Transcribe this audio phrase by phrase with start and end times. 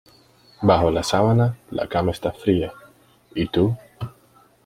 [0.63, 2.73] Bajo la sábana la cama está fría
[3.35, 3.77] y tú...